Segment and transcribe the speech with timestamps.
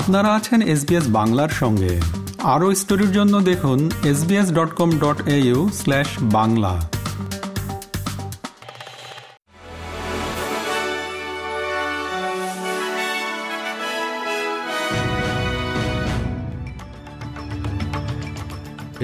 [0.00, 1.92] আপনারা আছেন এসবিএস বাংলার সঙ্গে।
[2.54, 3.78] আরও স্টোরির জন্য দেখুন
[4.10, 6.74] SBS dot com dot au slash Bangla.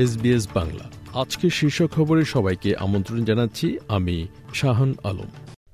[0.02, 0.84] SBS Bangla.
[1.22, 4.16] আজকে শীর্ষ খবরে সবাইকে আমন্ত্রণ জানাচ্ছি আমি
[4.54, 5.30] শাহান আলম।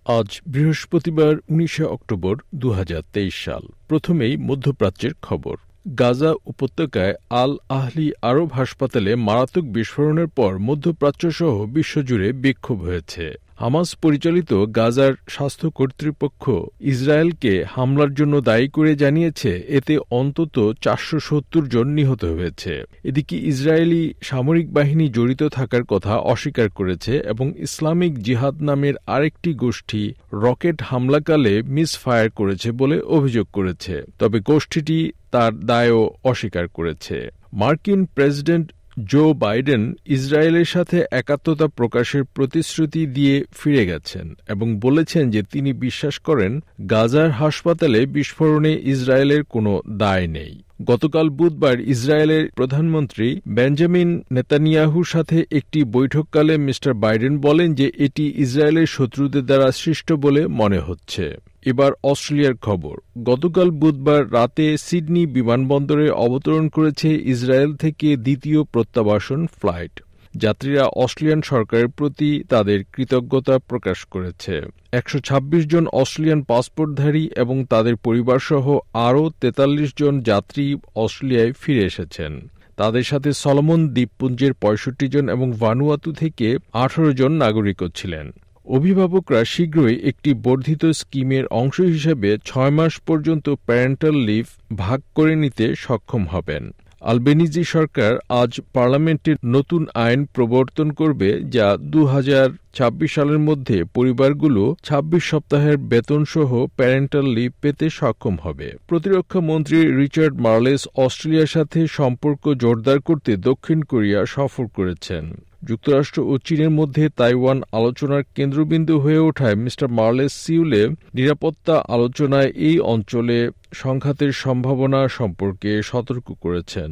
[0.08, 5.56] আজ বৃহস্পতিবার, উনিশে অক্টোবর দু হাজার তেইশ সাল। প্রথমেই মধ্যপ্রাচ্যের খবর।
[5.98, 14.52] গাজা উপত্যকায় আল আহলি আরব হাসপাতালে মারাত্মক বিস্ফোরণের পর মধ্যপ্রাচ্যসহ বিশ্বজুড়ে বিক্ষোভ হয়েছে। হামাস পরিচালিত
[14.78, 16.44] গাজার স্বাস্থ্য কর্তৃপক্ষ
[16.92, 22.72] ইসরায়েলকে হামলার জন্য দায়ী করে জানিয়েছে, এতে অন্তত চারশো সত্তর জন নিহত হয়েছে।
[23.04, 30.02] এদিকে ইসরায়েলি সামরিক বাহিনী জড়িত থাকার কথা অস্বীকার করেছে এবং ইসলামিক জিহাদ নামের আরেকটি গোষ্ঠী
[30.44, 34.98] রকেট হামলাকালে মিস ফায়ার করেছে বলে অভিযোগ করেছে। তবে গোষ্ঠীটি
[35.30, 37.16] তার দায়ও অস্বীকার করেছে।
[37.52, 38.66] মার্কিন প্রেসিডেন্ট
[39.04, 46.18] জো বাইডেন ইসরায়েলের সাথে একাত্মতা প্রকাশের প্রতিশ্রুতি দিয়ে ফিরে গেছেন এবং বলেছেন যে তিনি বিশ্বাস
[46.18, 46.60] করেন
[46.90, 55.84] গাজার হাসপাতালে বিস্ফোরণে ইসরায়েলের কোনো দায় নেই। গতকাল বুধবার ইসরায়েলের প্রধানমন্ত্রী বেঞ্জামিন নেতানিয়াহুর সাথে একটি
[55.84, 61.36] বৈঠককালে মিস্টার বাইডেন বলেন যে এটি ইসরায়েলের শত্রুদের দ্বারা সৃষ্ট বলে মনে হচ্ছে।
[61.72, 69.94] এবার অস্ট্রেলিয়ার খবর। গতকাল বুধবার রাতে সিডনি বিমানবন্দরে অবতরণ করেছে ইসরায়েল থেকে দ্বিতীয় প্রত্যাবাসন ফ্লাইট।
[70.34, 74.54] যাত্রীরা অস্ট্রেলিয়ান সরকারের প্রতি তাদের কৃতজ্ঞতা প্রকাশ করেছে।
[74.92, 78.64] একশ ছাব্বিশ জন অস্ট্রেলিয়ান পাসপোর্টধারী এবং তাদের পরিবারসহ
[79.08, 82.32] আরও তেতাল্লিশ জন যাত্রী অস্ট্রেলিয়ায় ফিরে এসেছেন।
[82.76, 86.46] তাদের সাথে সলমন দ্বীপপুঞ্জের পঁয়ষট্টি জন এবং ভানুয়াতু থেকে
[86.84, 88.26] আঠারো জন নাগরিকও ছিলেন।
[88.68, 95.74] অভিভাবকরা শীঘ্রই একটি বর্ধিত স্কিমের অংশ হিসেবে ছয় মাস পর্যন্ত প্যারেন্টাল লিভ ভাগ করে নিতে
[95.76, 96.64] সক্ষম হবেন।
[97.00, 105.24] আলবেনিজি সরকার আজ পার্লামেন্টে নতুন আইন প্রবর্তন করবে যা দুহাজার ছাব্বিশ সালের মধ্যে পরিবারগুলো ২৬
[105.24, 112.98] সপ্তাহের বেতনসহ প্যারেন্টাল লিভ পেতে সক্ষম হবে। প্রতিরক্ষা মন্ত্রী রিচার্ড মার্লেস অস্ট্রেলিয়ার সাথে সম্পর্ক জোরদার
[113.00, 115.24] করতে দক্ষিণ কোরিয়া সফর করেছেন।
[115.62, 120.82] যুক্তরাষ্ট্র ও চীনের মধ্যে তাইওয়ান আলোচনার কেন্দ্রবিন্দু হয়ে ওঠায় মিস্টার মার্লেস সিউলে
[121.14, 123.38] নিরাপত্তা আলোচনায় এই অঞ্চলে
[123.72, 126.90] সংঘাতের সম্ভাবনা সম্পর্কে সতর্ক করেছেন।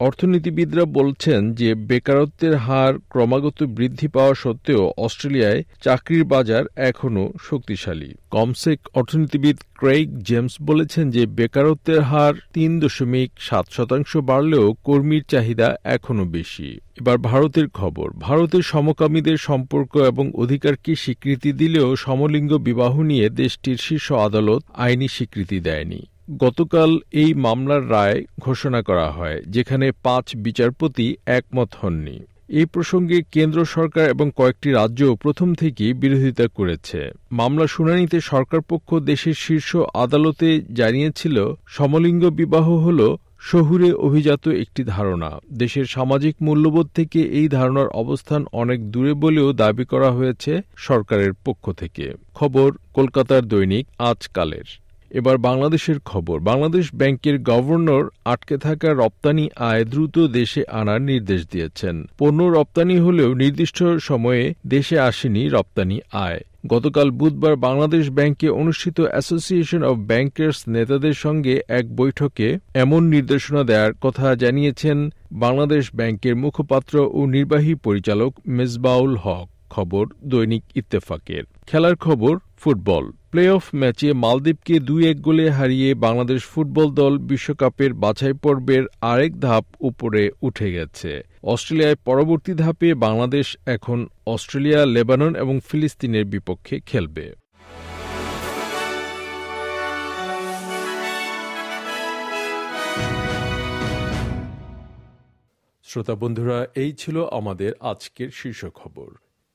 [0.00, 8.78] অর্থনীতিবিদরা বলছেন যে বেকারত্বের হার ক্রমাগত বৃদ্ধি পাওয়া সত্ত্বেও অস্ট্রেলিয়ায় চাকরির বাজার এখনও শক্তিশালী। কমসেক
[8.94, 16.24] অর্থনীতিবিদ ক্রেইগ জেমস বলেছেন যে বেকারত্বের হার তিন দশমিক সাত শতাংশ বাড়লেও কর্মীর চাহিদা এখনও
[16.24, 23.76] বেশি। এবার ভারতের খবর। ভারতের সমকামীদের সম্পর্ক এবং অধিকারকে স্বীকৃতি দিলেও সমলিঙ্গ বিবাহ নিয়ে দেশটির
[23.76, 31.16] শীর্ষ আদালত আইনি স্বীকৃতি দেয়নি। গতকাল এই মামলার রায় ঘোষণা করা হয়, যেখানে পাঁচ বিচারপতি
[31.26, 38.20] একমত হননি। এই প্রসঙ্গে কেন্দ্র সরকার এবং কয়েকটি রাজ্য প্রথম থেকেই বিরোধিতা করেছে। মামলা শুনানিতে
[38.20, 46.88] সরকারপক্ষ দেশের শীর্ষ আদালতে জানিয়েছিল, সমলিঙ্গ বিবাহ হল শহুরে অভিজাত একটি ধারণা। দেশের সামাজিক মূল্যবোধ
[46.94, 53.42] থেকে এই ধারণার অবস্থান অনেক দূরে বলেও দাবি করা হয়েছে সরকারের পক্ষ থেকে। খবর, কলকাতার
[53.42, 61.02] দৈনিক আজকালের। এবার বাংলাদেশের খবর। বাংলাদেশ ব্যাংকের গভর্নর আটকে থাকা রপ্তানি আয় দ্রুত দেশে আনার
[61.02, 68.48] নির্দেশ দিয়েছেন। পণ্য রপ্তানি হলেও নির্দিষ্ট সময়ে দেশে আসেনি রপ্তানি আয়। গতকাল বুধবার বাংলাদেশ ব্যাংকে
[68.48, 76.36] অনুষ্ঠিত অ্যাসোসিয়েশন অব ব্যাংকার্স নেতাদের সঙ্গে এক বৈঠকে এমন নির্দেশনা দেওয়ার কথা জানিয়েছেন বাংলাদেশ ব্যাংকের
[76.36, 84.12] মুখপাত্র ও নির্বাহী পরিচালক মেজবাউল হক। খবর দৈনিক ইত্তেফাকের। খেলার খবর ফুটবল। প্লে অফ ম্যাচে
[84.12, 90.72] মালদ্বীপকে দুই এক গোলে হারিয়ে বাংলাদেশ ফুটবল দল বিশ্বকাপের বাছাই পর্বের আরেক ধাপ উপরে উঠে
[90.72, 97.26] গেছে। অস্ট্রেলিয়ায় পরবর্তী ধাপে বাংলাদেশ এখন অস্ট্রেলিয়া, লেবানন এবং ফিলিস্তিনের বিপক্ষে খেলবে।
[105.84, 109.27] শ্রোতা বন্ধুরা, এই ছিল আমাদের আজকের শীর্ষ খবর।